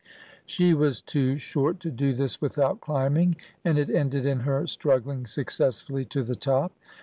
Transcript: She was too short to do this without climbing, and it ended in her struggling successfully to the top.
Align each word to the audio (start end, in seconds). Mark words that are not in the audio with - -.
She 0.47 0.73
was 0.73 0.99
too 0.99 1.35
short 1.35 1.79
to 1.81 1.91
do 1.91 2.13
this 2.13 2.41
without 2.41 2.81
climbing, 2.81 3.35
and 3.63 3.77
it 3.77 3.91
ended 3.91 4.25
in 4.25 4.39
her 4.39 4.65
struggling 4.65 5.27
successfully 5.27 6.05
to 6.05 6.23
the 6.23 6.33
top. 6.33 6.71